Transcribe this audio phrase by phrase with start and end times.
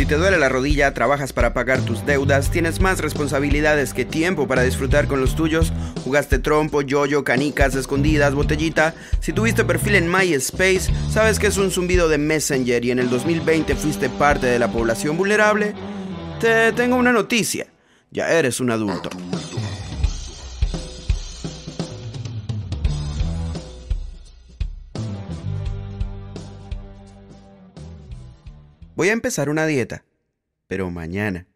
[0.00, 4.48] Si te duele la rodilla, trabajas para pagar tus deudas, tienes más responsabilidades que tiempo
[4.48, 10.10] para disfrutar con los tuyos, jugaste trompo, yoyo, canicas, escondidas, botellita, si tuviste perfil en
[10.10, 14.58] MySpace, sabes que es un zumbido de Messenger y en el 2020 fuiste parte de
[14.58, 15.74] la población vulnerable,
[16.40, 17.66] te tengo una noticia,
[18.10, 19.10] ya eres un adulto.
[29.00, 30.04] Voy a empezar una dieta,
[30.66, 31.46] pero mañana.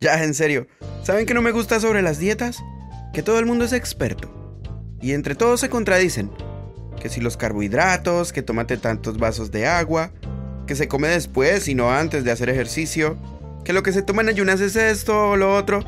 [0.00, 0.66] Ya, en serio,
[1.04, 2.58] ¿saben qué no me gusta sobre las dietas?
[3.12, 4.60] Que todo el mundo es experto.
[5.00, 6.28] Y entre todos se contradicen.
[7.00, 10.10] Que si los carbohidratos, que tómate tantos vasos de agua,
[10.66, 13.16] que se come después y no antes de hacer ejercicio,
[13.64, 15.84] que lo que se toma en ayunas es esto o lo otro.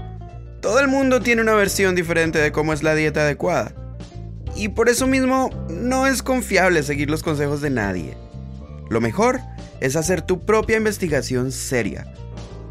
[0.60, 3.74] Todo el mundo tiene una versión diferente de cómo es la dieta adecuada.
[4.54, 8.16] Y por eso mismo no es confiable seguir los consejos de nadie.
[8.90, 9.40] Lo mejor
[9.82, 12.06] es hacer tu propia investigación seria.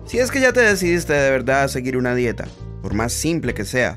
[0.06, 2.48] Si es que ya te decidiste de verdad a seguir una dieta,
[2.82, 3.96] por más simple que sea,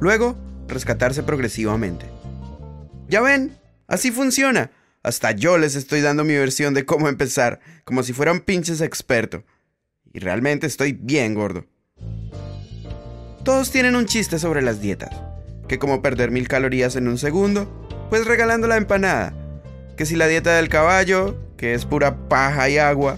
[0.00, 2.06] luego rescatarse progresivamente.
[3.08, 4.70] Ya ven, así funciona.
[5.02, 8.80] Hasta yo les estoy dando mi versión de cómo empezar, como si fuera un pinches
[8.80, 9.44] experto.
[10.14, 11.66] Y realmente estoy bien gordo.
[13.44, 15.14] Todos tienen un chiste sobre las dietas,
[15.68, 19.34] que como perder mil calorías en un segundo, pues regalando la empanada,
[19.98, 23.16] que si la dieta del caballo, que es pura paja y agua.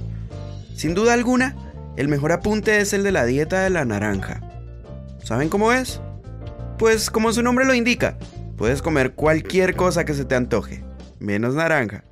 [0.75, 1.56] Sin duda alguna,
[1.97, 4.41] el mejor apunte es el de la dieta de la naranja.
[5.22, 6.00] ¿Saben cómo es?
[6.78, 8.17] Pues como su nombre lo indica,
[8.56, 10.84] puedes comer cualquier cosa que se te antoje,
[11.19, 12.05] menos naranja.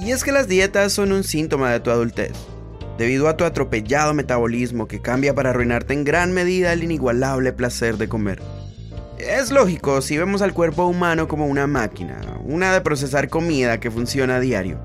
[0.00, 2.32] Y es que las dietas son un síntoma de tu adultez,
[2.98, 7.96] debido a tu atropellado metabolismo que cambia para arruinarte en gran medida el inigualable placer
[7.96, 8.40] de comer.
[9.18, 13.90] Es lógico si vemos al cuerpo humano como una máquina, una de procesar comida que
[13.90, 14.80] funciona a diario.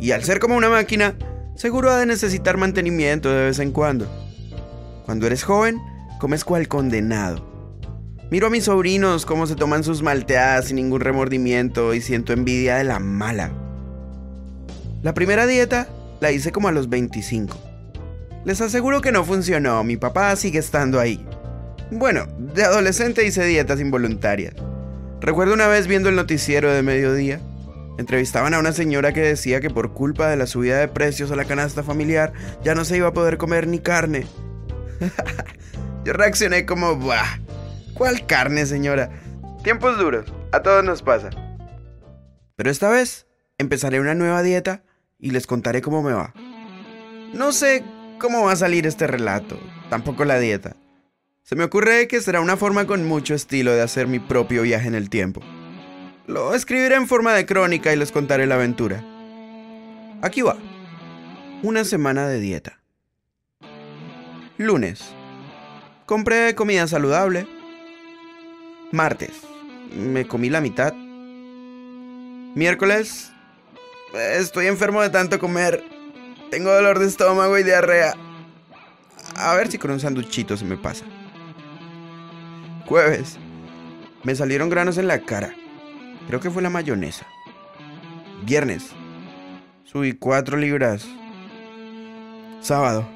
[0.00, 1.14] Y al ser como una máquina,
[1.54, 4.06] seguro ha de necesitar mantenimiento de vez en cuando.
[5.04, 5.78] Cuando eres joven,
[6.18, 7.46] comes cual condenado.
[8.30, 12.76] Miro a mis sobrinos cómo se toman sus malteadas sin ningún remordimiento y siento envidia
[12.76, 13.50] de la mala.
[15.02, 15.88] La primera dieta
[16.20, 17.56] la hice como a los 25.
[18.44, 21.24] Les aseguro que no funcionó, mi papá sigue estando ahí.
[21.90, 24.54] Bueno, de adolescente hice dietas involuntarias.
[25.20, 27.40] Recuerdo una vez viendo el noticiero de mediodía,
[27.98, 31.36] entrevistaban a una señora que decía que por culpa de la subida de precios a
[31.36, 34.26] la canasta familiar ya no se iba a poder comer ni carne.
[36.04, 37.40] Yo reaccioné como, ¡buah!
[37.94, 39.10] ¿Cuál carne, señora?
[39.64, 41.30] Tiempos duros, a todos nos pasa.
[42.54, 43.26] Pero esta vez
[43.58, 44.84] empezaré una nueva dieta
[45.18, 46.32] y les contaré cómo me va.
[47.34, 47.82] No sé
[48.20, 49.58] cómo va a salir este relato,
[49.90, 50.76] tampoco la dieta.
[51.48, 54.86] Se me ocurre que será una forma con mucho estilo de hacer mi propio viaje
[54.86, 55.40] en el tiempo.
[56.26, 59.02] Lo escribiré en forma de crónica y les contaré la aventura.
[60.20, 60.58] Aquí va.
[61.62, 62.82] Una semana de dieta.
[64.58, 65.02] Lunes.
[66.04, 67.48] Compré comida saludable.
[68.92, 69.40] Martes.
[69.96, 70.92] Me comí la mitad.
[72.54, 73.32] Miércoles.
[74.12, 75.82] Estoy enfermo de tanto comer.
[76.50, 78.12] Tengo dolor de estómago y diarrea.
[79.34, 81.06] A ver si con un sanduchito se me pasa.
[82.88, 83.36] Jueves.
[84.24, 85.54] Me salieron granos en la cara.
[86.26, 87.26] Creo que fue la mayonesa.
[88.46, 88.92] Viernes.
[89.84, 91.06] Subí cuatro libras.
[92.62, 93.06] Sábado.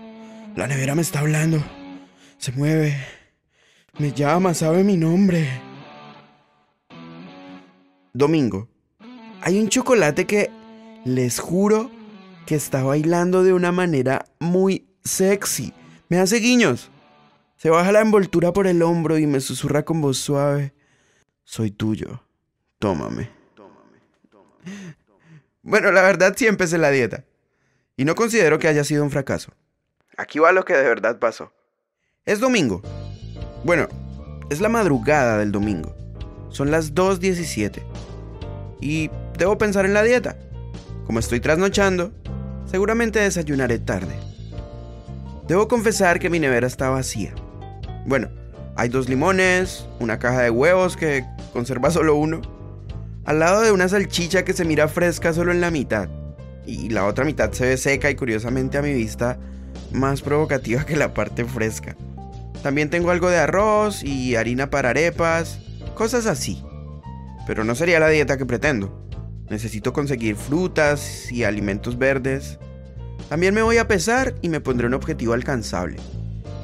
[0.56, 1.64] La nevera me está hablando.
[2.36, 2.98] Se mueve.
[3.98, 5.48] Me llama, sabe mi nombre.
[8.12, 8.68] Domingo.
[9.40, 10.50] Hay un chocolate que
[11.06, 11.90] les juro
[12.44, 15.72] que está bailando de una manera muy sexy.
[16.10, 16.91] Me hace guiños.
[17.62, 20.74] Se baja la envoltura por el hombro y me susurra con voz suave.
[21.44, 22.24] Soy tuyo.
[22.80, 23.30] Tómame.
[25.62, 27.24] Bueno, la verdad sí empecé la dieta.
[27.96, 29.52] Y no considero que haya sido un fracaso.
[30.16, 31.52] Aquí va lo que de verdad pasó.
[32.24, 32.82] Es domingo.
[33.62, 33.86] Bueno,
[34.50, 35.94] es la madrugada del domingo.
[36.48, 37.80] Son las 2.17.
[38.80, 39.08] Y
[39.38, 40.36] debo pensar en la dieta.
[41.06, 42.12] Como estoy trasnochando,
[42.68, 44.18] seguramente desayunaré tarde.
[45.46, 47.32] Debo confesar que mi nevera está vacía.
[48.06, 48.28] Bueno,
[48.76, 52.40] hay dos limones, una caja de huevos que conserva solo uno,
[53.24, 56.08] al lado de una salchicha que se mira fresca solo en la mitad,
[56.66, 59.38] y la otra mitad se ve seca y curiosamente a mi vista
[59.92, 61.96] más provocativa que la parte fresca.
[62.62, 65.58] También tengo algo de arroz y harina para arepas,
[65.94, 66.62] cosas así.
[67.46, 69.02] Pero no sería la dieta que pretendo.
[69.50, 72.58] Necesito conseguir frutas y alimentos verdes.
[73.28, 75.96] También me voy a pesar y me pondré un objetivo alcanzable.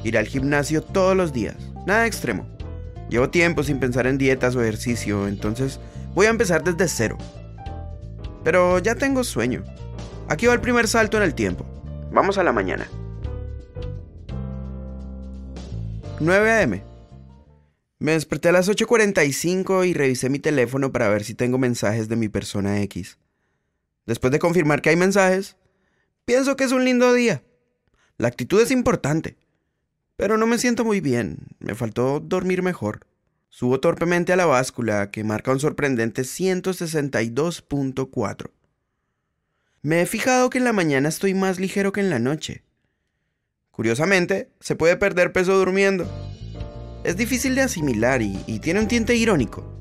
[0.05, 1.57] Ir al gimnasio todos los días,
[1.87, 2.47] nada extremo.
[3.09, 5.81] Llevo tiempo sin pensar en dietas o ejercicio, entonces
[6.15, 7.19] voy a empezar desde cero.
[8.45, 9.65] Pero ya tengo sueño.
[10.29, 11.67] Aquí va el primer salto en el tiempo.
[12.13, 12.89] Vamos a la mañana.
[16.21, 16.83] 9 a.m.
[18.01, 22.17] Me desperté a las 8.45 y revisé mi teléfono para ver si tengo mensajes de
[22.17, 23.19] mi persona X.
[24.07, 25.57] Después de confirmar que hay mensajes,
[26.25, 27.43] pienso que es un lindo día.
[28.17, 29.37] La actitud es importante,
[30.19, 31.39] pero no me siento muy bien.
[31.61, 33.07] Me faltó dormir mejor.
[33.51, 38.51] Subo torpemente a la báscula que marca un sorprendente 162.4.
[39.81, 42.65] Me he fijado que en la mañana estoy más ligero que en la noche.
[43.71, 46.11] Curiosamente, se puede perder peso durmiendo.
[47.05, 49.81] Es difícil de asimilar y, tiene un tinte irónico,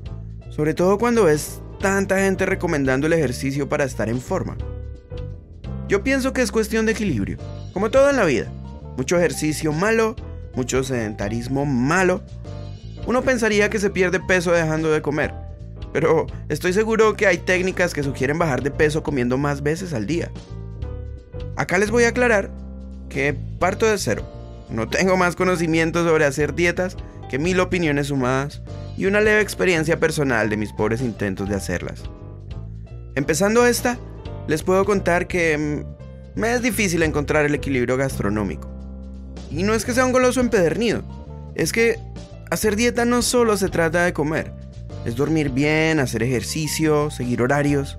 [0.50, 4.56] sobre todo cuando ves tanta gente recomendando el ejercicio para estar en forma.
[5.88, 7.38] Yo pienso que es cuestión de equilibrio,
[7.72, 8.52] como todo en la vida.
[8.96, 10.14] Mucho ejercicio malo,
[10.54, 12.22] mucho sedentarismo malo.
[13.06, 15.32] Uno pensaría que se pierde peso dejando de comer,
[15.92, 20.06] pero estoy seguro que hay técnicas que sugieren bajar de peso comiendo más veces al
[20.06, 20.30] día.
[21.56, 22.50] Acá les voy a aclarar
[23.08, 24.22] que parto de cero.
[24.70, 26.96] No tengo más conocimiento sobre hacer dietas
[27.30, 28.62] que mil opiniones sumadas
[28.96, 32.02] y una leve experiencia personal de mis pobres intentos de hacerlas.
[33.14, 33.98] Empezando esta,
[34.46, 38.77] les puedo contar que mm, me es difícil encontrar el equilibrio gastronómico.
[39.50, 41.02] Y no es que sea un goloso empedernido,
[41.54, 41.98] es que
[42.50, 44.52] hacer dieta no solo se trata de comer,
[45.04, 47.98] es dormir bien, hacer ejercicio, seguir horarios.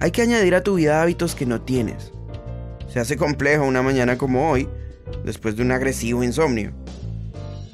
[0.00, 2.12] Hay que añadir a tu vida hábitos que no tienes.
[2.92, 4.68] Se hace complejo una mañana como hoy,
[5.24, 6.72] después de un agresivo insomnio.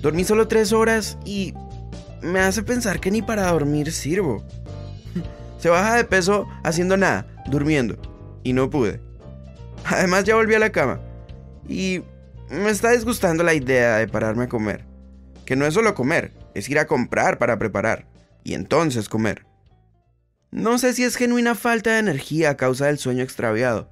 [0.00, 1.55] Dormí solo tres horas y
[2.22, 4.44] me hace pensar que ni para dormir sirvo.
[5.58, 7.96] Se baja de peso haciendo nada, durmiendo.
[8.44, 9.00] Y no pude.
[9.84, 11.00] Además ya volví a la cama.
[11.69, 12.02] Y
[12.50, 14.85] me está disgustando la idea de pararme a comer.
[15.44, 18.06] Que no es solo comer, es ir a comprar para preparar.
[18.44, 19.47] Y entonces comer.
[20.50, 23.89] No sé si es genuina falta de energía a causa del sueño extraviado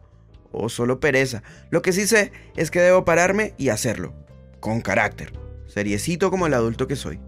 [0.53, 1.43] o solo pereza.
[1.71, 4.15] Lo que sí sé es que debo pararme y hacerlo,
[4.61, 5.33] con carácter,
[5.67, 7.21] seriecito como el adulto que soy.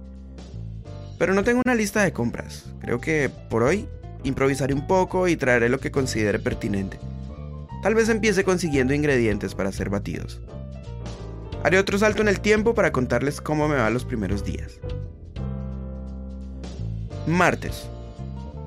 [1.18, 2.66] Pero no tengo una lista de compras.
[2.80, 3.88] Creo que por hoy
[4.24, 6.98] improvisaré un poco y traeré lo que considere pertinente.
[7.82, 10.40] Tal vez empiece consiguiendo ingredientes para hacer batidos.
[11.64, 14.78] Haré otro salto en el tiempo para contarles cómo me va los primeros días.
[17.26, 17.88] Martes.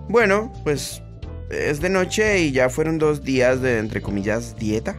[0.07, 1.01] Bueno, pues
[1.49, 4.95] es de noche y ya fueron dos días de, entre comillas, dieta.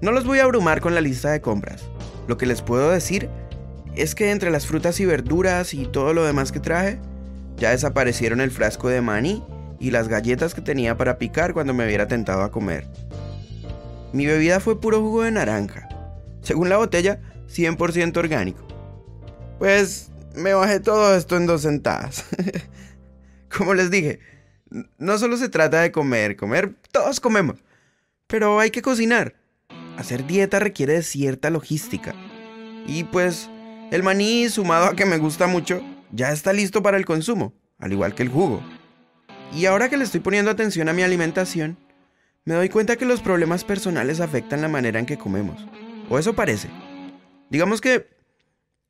[0.00, 1.84] No los voy a abrumar con la lista de compras.
[2.26, 3.28] Lo que les puedo decir
[3.94, 6.98] es que entre las frutas y verduras y todo lo demás que traje,
[7.56, 9.44] ya desaparecieron el frasco de maní
[9.78, 12.86] y las galletas que tenía para picar cuando me hubiera tentado a comer.
[14.12, 15.88] Mi bebida fue puro jugo de naranja.
[16.44, 18.64] Según la botella, 100% orgánico.
[19.58, 22.24] Pues me bajé todo esto en dos sentadas.
[23.56, 24.20] Como les dije,
[24.98, 27.56] no solo se trata de comer, comer todos comemos,
[28.26, 29.34] pero hay que cocinar.
[29.96, 32.14] Hacer dieta requiere de cierta logística.
[32.86, 33.48] Y pues
[33.90, 35.80] el maní, sumado a que me gusta mucho,
[36.12, 38.62] ya está listo para el consumo, al igual que el jugo.
[39.52, 41.78] Y ahora que le estoy poniendo atención a mi alimentación,
[42.44, 45.64] me doy cuenta que los problemas personales afectan la manera en que comemos.
[46.08, 46.68] O eso parece.
[47.50, 48.08] Digamos que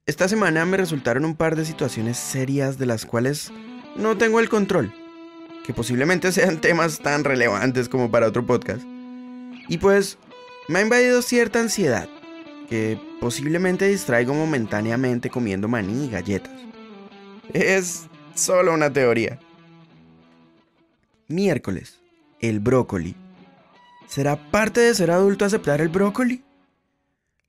[0.07, 3.53] esta semana me resultaron un par de situaciones serias de las cuales
[3.97, 4.93] no tengo el control
[5.65, 8.83] que posiblemente sean temas tan relevantes como para otro podcast.
[9.69, 10.19] Y pues
[10.69, 12.09] me ha invadido cierta ansiedad,
[12.69, 16.55] que posiblemente distraigo momentáneamente comiendo maní y galletas.
[17.53, 19.39] Es solo una teoría.
[21.29, 22.01] Miércoles,
[22.41, 23.17] el brócoli.
[24.07, 26.45] ¿Será parte de ser adulto aceptar el brócoli?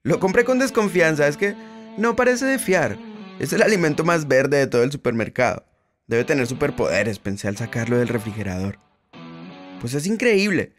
[0.06, 1.56] Lo compré con desconfianza, es que
[1.98, 2.96] no parece de fiar.
[3.40, 5.64] Es el alimento más verde de todo el supermercado.
[6.06, 8.78] Debe tener superpoderes, pensé al sacarlo del refrigerador.
[9.80, 10.74] Pues es increíble.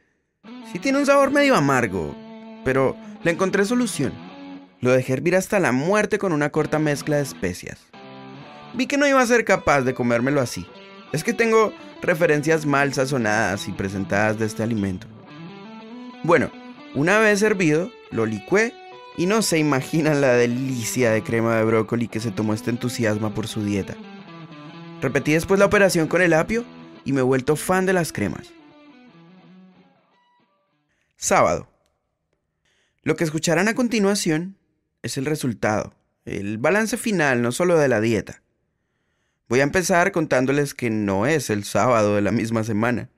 [0.71, 2.15] Sí tiene un sabor medio amargo,
[2.63, 4.13] pero le encontré solución.
[4.79, 7.81] Lo dejé hervir hasta la muerte con una corta mezcla de especias.
[8.75, 10.65] Vi que no iba a ser capaz de comérmelo así.
[11.11, 15.05] Es que tengo referencias mal sazonadas y presentadas de este alimento.
[16.23, 16.49] Bueno,
[16.95, 18.73] una vez hervido, lo licué
[19.17, 23.33] y no se imaginan la delicia de crema de brócoli que se tomó este entusiasmo
[23.33, 23.95] por su dieta.
[25.01, 26.63] Repetí después la operación con el apio
[27.03, 28.53] y me he vuelto fan de las cremas.
[31.17, 31.67] Sábado.
[33.01, 34.55] Lo que escucharán a continuación
[35.01, 35.93] es el resultado,
[36.25, 38.43] el balance final no solo de la dieta.
[39.49, 43.09] Voy a empezar contándoles que no es el sábado de la misma semana.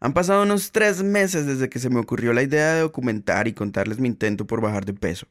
[0.00, 3.52] Han pasado unos tres meses desde que se me ocurrió la idea de documentar y
[3.52, 5.26] contarles mi intento por bajar de peso.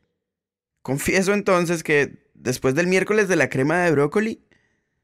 [0.83, 4.41] Confieso entonces que, después del miércoles de la crema de brócoli,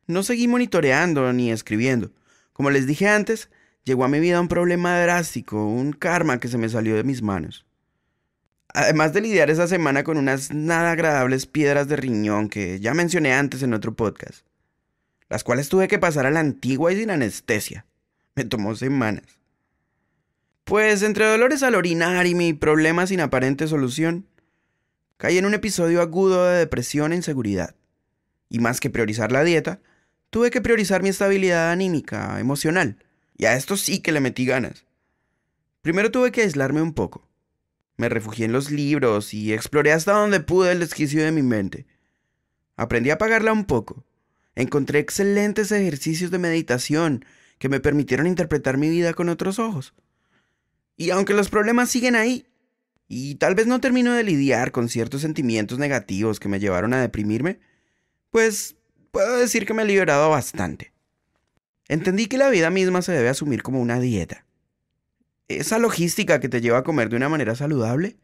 [0.05, 2.11] no seguí monitoreando ni escribiendo.
[2.53, 3.49] Como les dije antes,
[3.83, 7.23] llegó a mi vida un problema drástico, un karma que se me salió de mis
[7.23, 7.65] manos.
[8.67, 13.33] Además de lidiar esa semana con unas nada agradables piedras de riñón que ya mencioné
[13.33, 14.45] antes en otro podcast,
[15.27, 17.85] las cuales tuve que pasar a la antigua y sin anestesia.
[18.35, 19.34] Me tomó semanas.
[20.65, 24.25] Pues entre dolores al orinar y mi problema sin aparente solución,
[25.17, 27.75] caí en un episodio agudo de depresión e inseguridad.
[28.49, 29.79] Y más que priorizar la dieta,
[30.31, 32.97] tuve que priorizar mi estabilidad anímica, emocional.
[33.37, 34.87] Y a esto sí que le metí ganas.
[35.83, 37.29] Primero tuve que aislarme un poco.
[37.95, 41.85] Me refugié en los libros y exploré hasta donde pude el desquicio de mi mente.
[42.75, 44.03] Aprendí a apagarla un poco.
[44.55, 47.23] Encontré excelentes ejercicios de meditación
[47.59, 49.93] que me permitieron interpretar mi vida con otros ojos.
[50.97, 52.47] Y aunque los problemas siguen ahí,
[53.07, 57.01] y tal vez no termino de lidiar con ciertos sentimientos negativos que me llevaron a
[57.01, 57.59] deprimirme,
[58.31, 58.75] pues
[59.11, 60.93] puedo decir que me he liberado bastante.
[61.87, 64.45] Entendí que la vida misma se debe asumir como una dieta.
[65.47, 68.17] Esa logística que te lleva a comer de una manera saludable,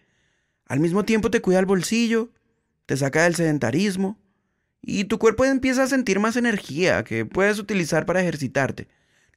[0.66, 2.32] al mismo tiempo te cuida el bolsillo,
[2.88, 4.20] te saca del sedentarismo,
[4.82, 8.88] y tu cuerpo empieza a sentir más energía que puedes utilizar para ejercitarte,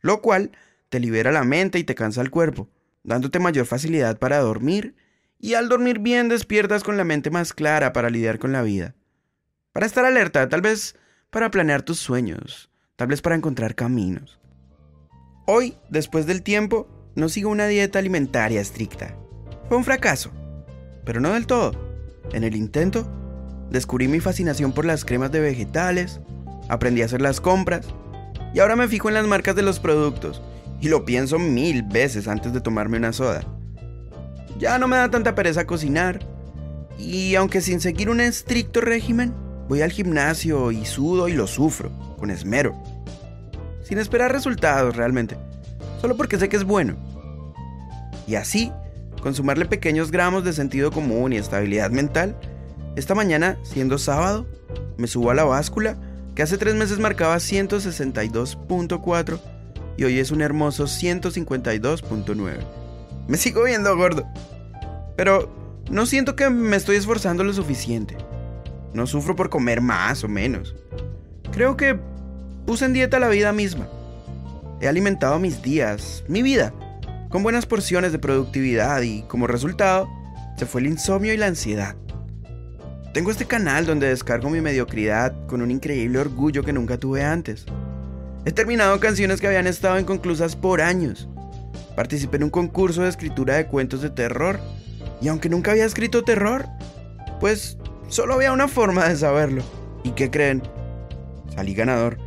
[0.01, 0.53] lo cual
[0.89, 2.71] te libera la mente y te cansa el cuerpo,
[3.05, 4.97] dándote mayor facilidad para dormir,
[5.39, 8.95] y al dormir bien despiertas con la mente más clara para lidiar con la vida.
[9.73, 10.97] Para estar alerta, tal vez
[11.31, 14.41] para planear tus sueños, tal vez para encontrar caminos.
[15.47, 19.15] Hoy, después del tiempo, no sigo una dieta alimentaria estricta.
[19.69, 20.31] Fue un fracaso,
[21.05, 21.73] pero no del todo.
[22.33, 23.07] En el intento,
[23.71, 26.21] descubrí mi fascinación por las cremas de vegetales,
[26.69, 27.87] aprendí a hacer las compras,
[28.55, 30.41] y ahora me fijo en las marcas de los productos,
[30.85, 33.43] y lo pienso mil veces antes de tomarme una soda.
[34.59, 36.21] Ya no me da tanta pereza cocinar,
[36.99, 39.33] y aunque sin seguir un estricto régimen,
[39.67, 42.75] voy al gimnasio y sudo y lo sufro con esmero,
[43.83, 45.39] sin esperar resultados realmente,
[46.03, 46.97] solo porque sé que es bueno.
[48.27, 48.71] Y así,
[49.23, 52.37] con sumarle pequeños gramos de sentido común y estabilidad mental,
[52.95, 54.47] esta mañana, siendo sábado,
[54.99, 55.97] me subo a la báscula,
[56.35, 59.54] que hace tres meses marcaba 162.4
[59.97, 62.59] y hoy es un hermoso 152.9.
[63.29, 64.27] Me sigo viendo gordo,
[65.17, 65.51] pero
[65.91, 68.17] no siento que me estoy esforzando lo suficiente.
[68.93, 70.75] No sufro por comer más o menos.
[71.53, 71.99] Creo que
[72.67, 73.87] Puse en dieta la vida misma.
[74.81, 76.73] He alimentado mis días, mi vida,
[77.29, 80.09] con buenas porciones de productividad y como resultado
[80.57, 81.95] se fue el insomnio y la ansiedad.
[83.13, 87.67] Tengo este canal donde descargo mi mediocridad con un increíble orgullo que nunca tuve antes.
[88.47, 91.29] He terminado canciones que habían estado inconclusas por años.
[91.97, 94.61] Participé en un concurso de escritura de cuentos de terror
[95.21, 96.67] y aunque nunca había escrito terror,
[97.41, 99.63] pues solo había una forma de saberlo.
[100.03, 100.63] ¿Y qué creen?
[101.55, 102.19] Salí ganador.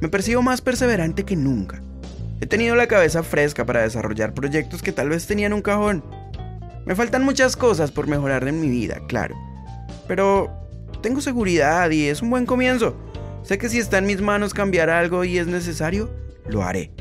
[0.00, 1.80] Me percibo más perseverante que nunca.
[2.40, 6.02] He tenido la cabeza fresca para desarrollar proyectos que tal vez tenían un cajón.
[6.86, 9.36] Me faltan muchas cosas por mejorar en mi vida, claro.
[10.08, 10.50] Pero
[11.02, 12.96] tengo seguridad y es un buen comienzo.
[13.42, 16.10] Sé que si está en mis manos cambiar algo y es necesario,
[16.48, 16.92] lo haré.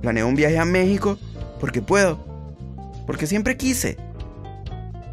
[0.00, 1.18] Planeo un viaje a México
[1.58, 2.24] porque puedo.
[3.06, 3.96] Porque siempre quise.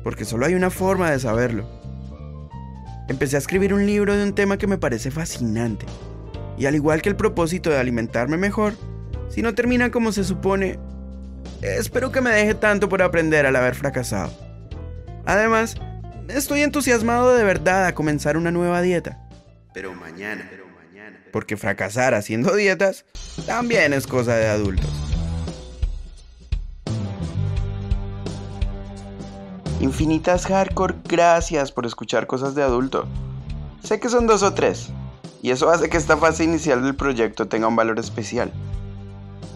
[0.04, 1.68] Porque solo hay una forma de saberlo.
[3.10, 5.86] Empecé a escribir un libro de un tema que me parece fascinante
[6.58, 8.74] y al igual que el propósito de alimentarme mejor,
[9.30, 10.80] si no termina como se supone,
[11.62, 14.32] espero que me deje tanto por aprender al haber fracasado.
[15.26, 15.76] Además,
[16.30, 19.27] estoy entusiasmado de verdad a comenzar una nueva dieta.
[19.78, 20.50] Pero mañana.
[21.32, 23.06] Porque fracasar haciendo dietas
[23.46, 24.90] también es cosa de adultos.
[29.80, 33.08] Infinitas hardcore, gracias por escuchar cosas de adulto.
[33.84, 34.90] Sé que son dos o tres,
[35.44, 38.52] y eso hace que esta fase inicial del proyecto tenga un valor especial.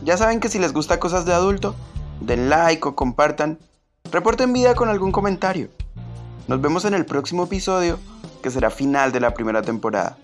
[0.04, 1.74] Ya saben que si les gusta cosas de adulto,
[2.20, 3.58] den like o compartan,
[4.12, 5.70] reporten vida con algún comentario.
[6.52, 7.98] Nos vemos en el próximo episodio,
[8.44, 10.18] que será final de la primera temporada.